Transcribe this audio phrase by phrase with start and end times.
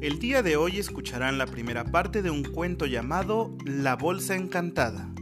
[0.00, 5.12] El día de hoy escucharán la primera parte de un cuento llamado La Bolsa Encantada.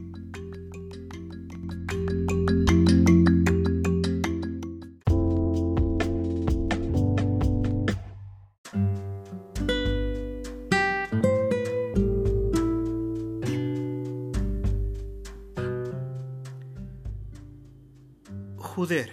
[18.58, 19.10] Juder,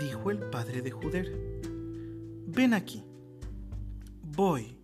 [0.00, 1.30] dijo el padre de Juder,
[2.46, 3.04] ven aquí.
[4.36, 4.76] Voy,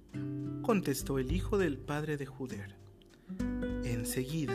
[0.62, 2.76] contestó el hijo del padre de Juder.
[3.82, 4.54] Enseguida,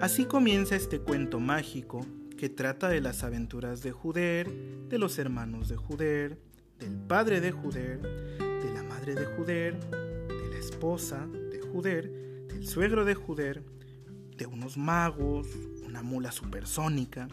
[0.00, 2.06] así comienza este cuento mágico
[2.38, 4.48] que trata de las aventuras de Juder,
[4.88, 6.38] de los hermanos de Juder,
[6.78, 8.00] del padre de Juder,
[8.38, 13.64] de la madre de Juder, de la esposa de Juder, del suegro de Juder,
[14.36, 15.48] de unos magos,
[15.84, 17.26] una mula supersónica,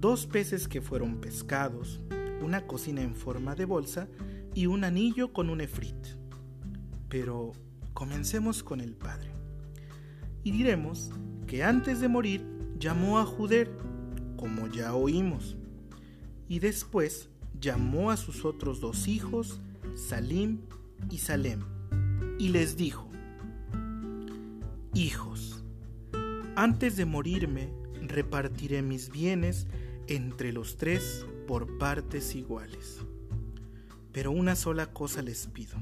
[0.00, 2.00] dos peces que fueron pescados,
[2.40, 4.08] una cocina en forma de bolsa
[4.54, 6.21] y un anillo con un efrit.
[7.12, 7.52] Pero
[7.92, 9.34] comencemos con el padre.
[10.44, 11.10] Y diremos
[11.46, 12.42] que antes de morir
[12.78, 13.70] llamó a Juder,
[14.38, 15.58] como ya oímos,
[16.48, 17.28] y después
[17.60, 19.60] llamó a sus otros dos hijos,
[19.94, 20.62] Salim
[21.10, 21.60] y Salem,
[22.38, 23.10] y les dijo,
[24.94, 25.62] Hijos,
[26.56, 29.66] antes de morirme repartiré mis bienes
[30.06, 33.00] entre los tres por partes iguales.
[34.12, 35.76] Pero una sola cosa les pido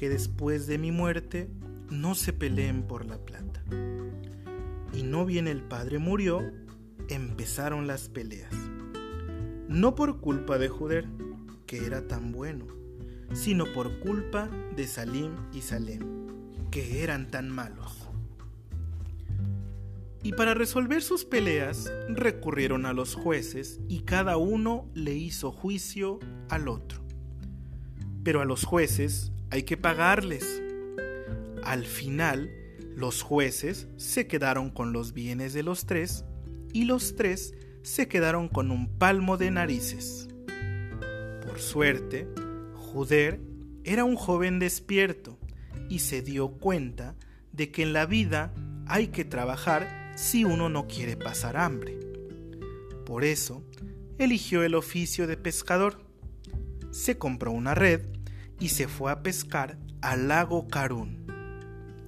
[0.00, 1.50] que después de mi muerte
[1.90, 3.62] no se peleen por la plata.
[4.94, 6.40] Y no bien el padre murió,
[7.10, 8.50] empezaron las peleas.
[9.68, 11.06] No por culpa de Juder,
[11.66, 12.64] que era tan bueno,
[13.34, 16.00] sino por culpa de Salim y Salem,
[16.70, 18.08] que eran tan malos.
[20.22, 26.20] Y para resolver sus peleas recurrieron a los jueces y cada uno le hizo juicio
[26.48, 27.02] al otro.
[28.24, 30.62] Pero a los jueces hay que pagarles.
[31.62, 32.50] Al final,
[32.94, 36.24] los jueces se quedaron con los bienes de los tres
[36.72, 40.28] y los tres se quedaron con un palmo de narices.
[41.46, 42.28] Por suerte,
[42.74, 43.40] Juder
[43.84, 45.38] era un joven despierto
[45.88, 47.16] y se dio cuenta
[47.52, 48.54] de que en la vida
[48.86, 51.98] hay que trabajar si uno no quiere pasar hambre.
[53.04, 53.64] Por eso,
[54.18, 56.04] eligió el oficio de pescador.
[56.90, 58.02] Se compró una red
[58.60, 61.26] y se fue a pescar al lago Karun.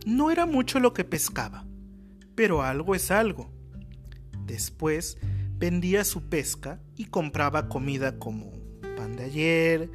[0.07, 1.65] No era mucho lo que pescaba,
[2.35, 3.51] pero algo es algo.
[4.45, 5.19] Después
[5.57, 8.53] vendía su pesca y compraba comida como
[8.97, 9.91] pan de ayer,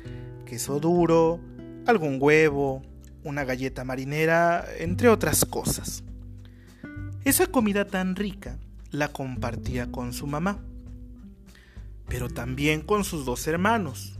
[0.45, 1.39] queso duro,
[1.85, 2.81] algún huevo,
[3.23, 6.03] una galleta marinera, entre otras cosas.
[7.23, 8.57] Esa comida tan rica
[8.89, 10.63] la compartía con su mamá,
[12.07, 14.17] pero también con sus dos hermanos,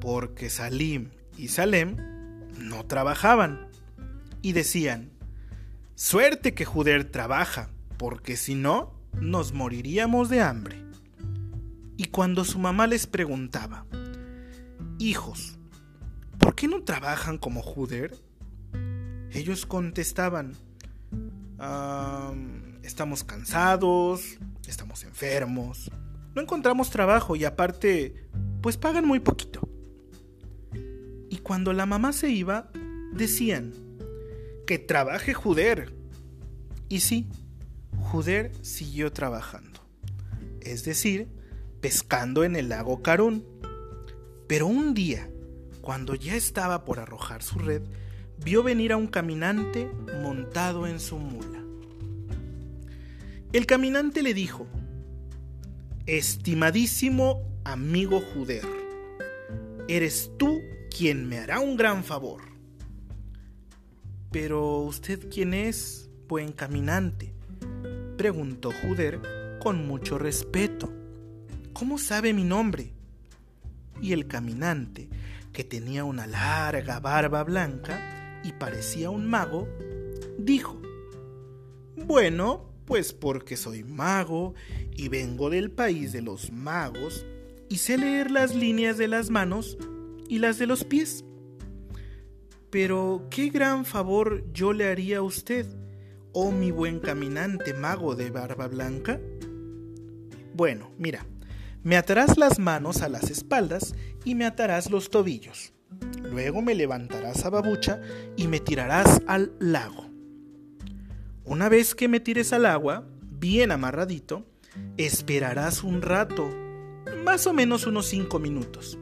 [0.00, 1.10] porque Salim
[1.42, 1.96] y Salem
[2.56, 3.66] no trabajaban
[4.42, 5.10] y decían,
[5.96, 10.80] suerte que Juder trabaja, porque si no, nos moriríamos de hambre.
[11.96, 13.86] Y cuando su mamá les preguntaba,
[15.00, 15.58] hijos,
[16.38, 18.16] ¿por qué no trabajan como Juder?
[19.32, 20.52] Ellos contestaban,
[22.84, 24.38] estamos cansados,
[24.68, 25.90] estamos enfermos,
[26.36, 28.28] no encontramos trabajo y aparte,
[28.60, 29.71] pues pagan muy poquito
[31.42, 32.70] cuando la mamá se iba,
[33.12, 33.72] decían,
[34.66, 35.92] que trabaje Juder.
[36.88, 37.28] Y sí,
[37.98, 39.80] Juder siguió trabajando,
[40.60, 41.28] es decir,
[41.80, 43.44] pescando en el lago Carún.
[44.46, 45.28] Pero un día,
[45.80, 47.82] cuando ya estaba por arrojar su red,
[48.44, 49.90] vio venir a un caminante
[50.22, 51.62] montado en su mula.
[53.52, 54.66] El caminante le dijo,
[56.06, 58.64] Estimadísimo amigo Juder,
[59.88, 60.60] ¿eres tú
[60.92, 62.42] quien me hará un gran favor.
[64.30, 67.32] Pero usted quién es, buen caminante?
[68.16, 70.92] preguntó Juder con mucho respeto.
[71.72, 72.92] ¿Cómo sabe mi nombre?
[74.00, 75.08] Y el caminante,
[75.52, 79.68] que tenía una larga barba blanca y parecía un mago,
[80.38, 80.80] dijo,
[82.06, 84.54] Bueno, pues porque soy mago
[84.94, 87.24] y vengo del país de los magos
[87.68, 89.78] y sé leer las líneas de las manos
[90.32, 91.26] y las de los pies.
[92.70, 95.66] Pero qué gran favor yo le haría a usted,
[96.32, 99.20] oh mi buen caminante mago de barba blanca.
[100.54, 101.26] Bueno, mira,
[101.82, 103.94] me atarás las manos a las espaldas
[104.24, 105.74] y me atarás los tobillos.
[106.22, 108.00] Luego me levantarás a babucha
[108.34, 110.06] y me tirarás al lago.
[111.44, 114.46] Una vez que me tires al agua, bien amarradito,
[114.96, 116.48] esperarás un rato,
[117.22, 118.98] más o menos unos cinco minutos.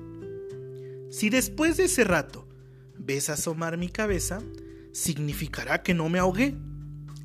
[1.11, 2.49] Si después de ese rato
[2.97, 4.41] ves asomar mi cabeza,
[4.93, 6.57] significará que no me ahogué.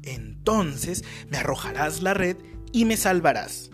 [0.03, 2.37] Entonces me arrojarás la red
[2.71, 3.69] y me salvarás.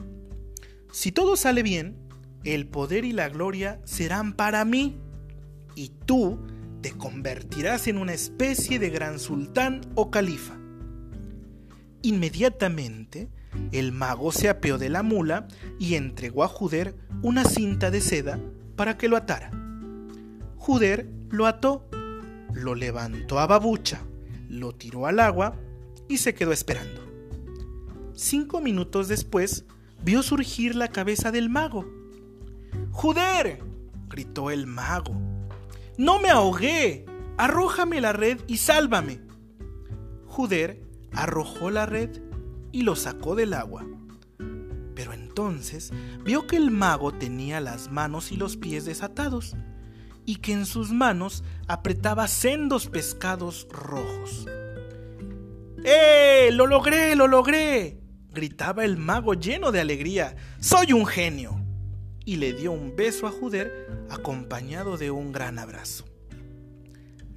[0.91, 1.97] Si todo sale bien,
[2.43, 4.99] el poder y la gloria serán para mí,
[5.75, 6.39] y tú
[6.81, 10.57] te convertirás en una especie de gran sultán o califa.
[12.01, 13.29] Inmediatamente,
[13.71, 15.47] el mago se apeó de la mula
[15.79, 18.39] y entregó a Juder una cinta de seda
[18.75, 19.60] para que lo atara.
[20.61, 21.89] Juder lo ató,
[22.53, 24.03] lo levantó a babucha,
[24.47, 25.55] lo tiró al agua
[26.07, 27.01] y se quedó esperando.
[28.13, 29.65] Cinco minutos después,
[30.03, 31.91] vio surgir la cabeza del mago.
[32.91, 33.63] ¡Juder!
[34.07, 35.19] gritó el mago.
[35.97, 37.07] ¡No me ahogué!
[37.37, 39.19] ¡Arrójame la red y sálvame!
[40.27, 40.79] Juder
[41.11, 42.21] arrojó la red
[42.71, 43.83] y lo sacó del agua.
[44.93, 45.91] Pero entonces
[46.23, 49.55] vio que el mago tenía las manos y los pies desatados
[50.25, 54.45] y que en sus manos apretaba sendos pescados rojos.
[55.83, 56.49] ¡Eh!
[56.51, 57.15] ¡Lo logré!
[57.15, 57.99] ¡Lo logré!
[58.29, 60.35] gritaba el mago lleno de alegría.
[60.59, 61.59] ¡Soy un genio!
[62.23, 66.05] Y le dio un beso a Juder acompañado de un gran abrazo.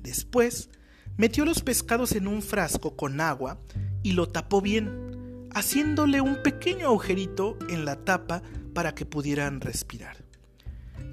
[0.02, 0.68] Después
[1.16, 3.58] metió los pescados en un frasco con agua
[4.02, 8.42] y lo tapó bien, haciéndole un pequeño agujerito en la tapa
[8.74, 10.18] para que pudieran respirar.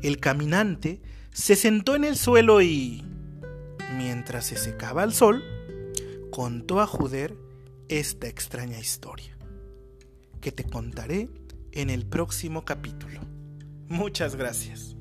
[0.01, 1.01] El caminante
[1.31, 3.03] se sentó en el suelo y,
[3.95, 5.43] mientras se secaba el sol,
[6.31, 7.35] contó a Juder
[7.87, 9.37] esta extraña historia,
[10.39, 11.29] que te contaré
[11.71, 13.21] en el próximo capítulo.
[13.87, 14.95] Muchas gracias.